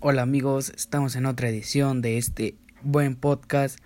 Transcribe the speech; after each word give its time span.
Hola 0.00 0.22
amigos, 0.22 0.72
estamos 0.76 1.16
en 1.16 1.26
otra 1.26 1.48
edición 1.48 2.02
de 2.02 2.18
este 2.18 2.54
buen 2.82 3.16
podcast 3.16 3.80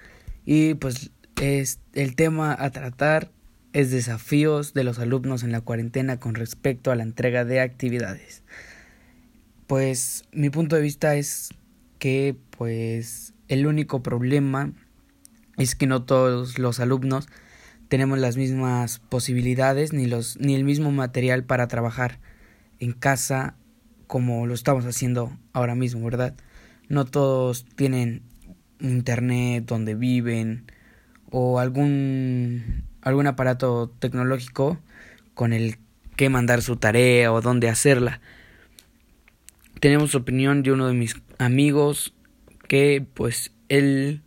y 0.44 0.74
pues 0.74 1.10
es 1.40 1.80
el 1.94 2.16
tema 2.16 2.54
a 2.58 2.68
tratar 2.68 3.30
es 3.72 3.90
desafíos 3.90 4.74
de 4.74 4.84
los 4.84 4.98
alumnos 4.98 5.42
en 5.42 5.52
la 5.52 5.62
cuarentena 5.62 6.20
con 6.20 6.34
respecto 6.34 6.90
a 6.90 6.96
la 6.96 7.02
entrega 7.02 7.46
de 7.46 7.60
actividades. 7.60 8.42
Pues 9.66 10.24
mi 10.32 10.50
punto 10.50 10.76
de 10.76 10.82
vista 10.82 11.14
es 11.14 11.48
que 11.98 12.36
pues 12.58 13.32
el 13.48 13.66
único 13.66 14.02
problema 14.02 14.74
es 15.56 15.74
que 15.74 15.86
no 15.86 16.02
todos 16.02 16.58
los 16.58 16.78
alumnos 16.78 17.26
tenemos 17.88 18.18
las 18.18 18.36
mismas 18.36 18.98
posibilidades 18.98 19.94
ni 19.94 20.04
los 20.04 20.38
ni 20.38 20.56
el 20.56 20.64
mismo 20.64 20.92
material 20.92 21.44
para 21.44 21.68
trabajar 21.68 22.20
en 22.80 22.92
casa 22.92 23.56
como 24.12 24.46
lo 24.46 24.52
estamos 24.52 24.84
haciendo 24.84 25.32
ahora 25.54 25.74
mismo, 25.74 26.04
¿verdad? 26.04 26.34
No 26.90 27.06
todos 27.06 27.64
tienen 27.64 28.20
internet 28.78 29.64
donde 29.64 29.94
viven 29.94 30.66
o 31.30 31.58
algún 31.58 32.84
algún 33.00 33.26
aparato 33.26 33.88
tecnológico 34.00 34.78
con 35.32 35.54
el 35.54 35.78
que 36.14 36.28
mandar 36.28 36.60
su 36.60 36.76
tarea 36.76 37.32
o 37.32 37.40
dónde 37.40 37.70
hacerla. 37.70 38.20
Tenemos 39.80 40.14
opinión 40.14 40.62
de 40.62 40.72
uno 40.72 40.88
de 40.88 40.92
mis 40.92 41.16
amigos 41.38 42.12
que 42.68 43.06
pues 43.14 43.52
él 43.70 44.20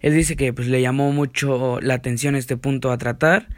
él 0.00 0.14
dice 0.14 0.36
que 0.36 0.54
pues 0.54 0.68
le 0.68 0.80
llamó 0.80 1.12
mucho 1.12 1.82
la 1.82 1.92
atención 1.92 2.34
este 2.34 2.56
punto 2.56 2.90
a 2.90 2.96
tratar 2.96 3.48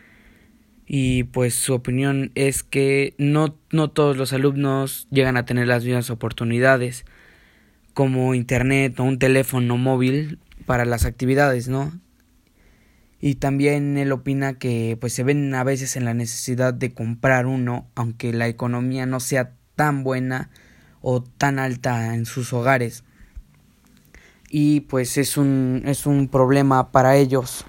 y 0.93 1.23
pues 1.23 1.55
su 1.55 1.73
opinión 1.73 2.33
es 2.35 2.65
que 2.65 3.15
no, 3.17 3.55
no 3.71 3.91
todos 3.91 4.17
los 4.17 4.33
alumnos 4.33 5.07
llegan 5.13 5.37
a 5.37 5.45
tener 5.45 5.69
las 5.69 5.85
mismas 5.85 6.11
oportunidades 6.11 7.05
como 7.95 8.35
internet 8.35 8.99
o 8.99 9.05
un 9.05 9.21
teléfono 9.21 9.77
móvil 9.77 10.41
para 10.67 10.85
las 10.85 11.05
actividades, 11.05 11.69
¿no? 11.69 11.93
Y 13.21 13.37
también 13.37 13.99
él 13.99 14.11
opina 14.11 14.55
que 14.55 14.99
pues 15.01 15.13
se 15.13 15.23
ven 15.23 15.55
a 15.55 15.63
veces 15.63 15.95
en 15.95 16.07
la 16.07 16.13
necesidad 16.13 16.75
de 16.75 16.93
comprar 16.93 17.47
uno, 17.47 17.87
aunque 17.95 18.33
la 18.33 18.49
economía 18.49 19.07
no 19.07 19.21
sea 19.21 19.53
tan 19.77 20.03
buena 20.03 20.51
o 21.03 21.23
tan 21.23 21.61
alta 21.61 22.17
en 22.17 22.27
sus 22.27 22.53
hogares. 22.53 23.05
Y 24.49 24.81
pues 24.81 25.19
es 25.19 25.37
un, 25.37 25.85
es 25.87 26.05
un 26.05 26.27
problema 26.27 26.91
para 26.91 27.17
ellos 27.17 27.65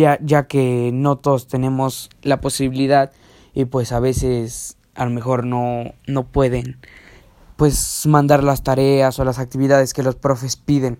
ya, 0.00 0.46
que 0.46 0.90
no 0.92 1.16
todos 1.16 1.46
tenemos 1.46 2.10
la 2.22 2.40
posibilidad 2.40 3.12
y 3.54 3.66
pues 3.66 3.92
a 3.92 4.00
veces 4.00 4.76
a 4.94 5.04
lo 5.04 5.10
mejor 5.10 5.46
no, 5.46 5.94
no 6.06 6.24
pueden 6.24 6.78
pues 7.56 8.04
mandar 8.06 8.42
las 8.42 8.62
tareas 8.62 9.18
o 9.18 9.24
las 9.24 9.38
actividades 9.38 9.94
que 9.94 10.02
los 10.02 10.16
profes 10.16 10.56
piden. 10.56 10.98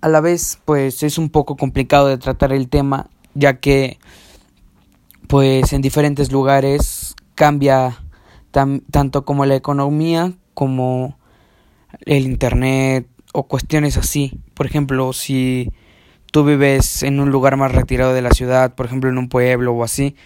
A 0.00 0.08
la 0.08 0.20
vez 0.20 0.58
pues 0.64 1.02
es 1.02 1.18
un 1.18 1.30
poco 1.30 1.56
complicado 1.56 2.08
de 2.08 2.18
tratar 2.18 2.52
el 2.52 2.68
tema 2.68 3.10
ya 3.34 3.60
que 3.60 3.98
pues 5.28 5.72
en 5.72 5.82
diferentes 5.82 6.32
lugares 6.32 7.14
cambia 7.34 7.98
tanto 8.50 9.24
como 9.24 9.46
la 9.46 9.56
economía 9.56 10.32
como 10.54 11.18
el 12.04 12.24
internet 12.24 13.06
o 13.32 13.44
cuestiones 13.44 13.96
así. 13.96 14.40
Por 14.54 14.66
ejemplo, 14.66 15.12
si 15.12 15.72
tú 16.32 16.44
vives 16.44 17.02
en 17.02 17.20
un 17.20 17.30
lugar 17.30 17.56
más 17.56 17.72
retirado 17.72 18.14
de 18.14 18.22
la 18.22 18.30
ciudad, 18.30 18.74
por 18.74 18.86
ejemplo 18.86 19.10
en 19.10 19.18
un 19.18 19.28
pueblo 19.28 19.74
o 19.74 19.84
así, 19.84 20.16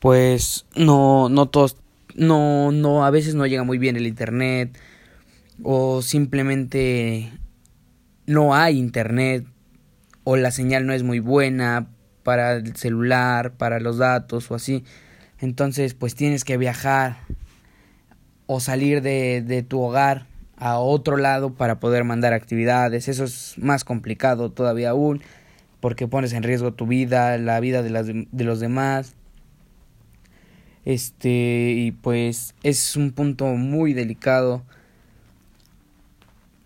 pues 0.00 0.66
no, 0.74 1.28
no 1.28 1.46
todos, 1.46 1.76
no, 2.14 2.72
no, 2.72 3.04
a 3.04 3.10
veces 3.10 3.34
no 3.34 3.46
llega 3.46 3.62
muy 3.62 3.76
bien 3.76 3.94
el 3.94 4.06
internet 4.06 4.76
o 5.62 6.00
simplemente 6.00 7.30
no 8.26 8.54
hay 8.54 8.78
internet 8.78 9.44
o 10.24 10.36
la 10.36 10.50
señal 10.50 10.86
no 10.86 10.94
es 10.94 11.02
muy 11.02 11.20
buena 11.20 11.88
para 12.22 12.54
el 12.54 12.74
celular, 12.74 13.52
para 13.52 13.80
los 13.80 13.98
datos 13.98 14.50
o 14.50 14.54
así. 14.54 14.82
Entonces 15.40 15.92
pues 15.92 16.14
tienes 16.14 16.44
que 16.44 16.56
viajar 16.56 17.18
o 18.46 18.60
salir 18.60 19.02
de, 19.02 19.42
de 19.42 19.62
tu 19.62 19.82
hogar 19.82 20.26
a 20.56 20.78
otro 20.78 21.18
lado 21.18 21.52
para 21.52 21.80
poder 21.80 22.04
mandar 22.04 22.32
actividades. 22.32 23.08
Eso 23.08 23.24
es 23.24 23.56
más 23.58 23.84
complicado 23.84 24.50
todavía 24.50 24.90
aún 24.90 25.20
porque 25.80 26.06
pones 26.06 26.32
en 26.32 26.42
riesgo 26.42 26.72
tu 26.72 26.86
vida, 26.86 27.36
la 27.38 27.58
vida 27.60 27.82
de, 27.82 27.90
las, 27.90 28.06
de 28.06 28.44
los 28.44 28.60
demás. 28.60 29.14
Este, 30.84 31.74
y 31.76 31.92
pues 31.92 32.54
es 32.62 32.96
un 32.96 33.12
punto 33.12 33.46
muy 33.46 33.92
delicado. 33.92 34.62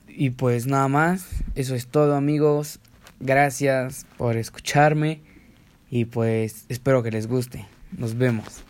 Y 0.09 0.31
pues 0.31 0.67
nada 0.67 0.89
más, 0.89 1.27
eso 1.55 1.75
es 1.75 1.87
todo 1.87 2.15
amigos. 2.17 2.81
Gracias 3.21 4.07
por 4.17 4.37
escucharme 4.37 5.21
y 5.91 6.05
pues 6.05 6.67
espero 6.69 7.03
que 7.03 7.11
les 7.11 7.27
guste. 7.27 7.67
Nos 7.97 8.17
vemos. 8.17 8.65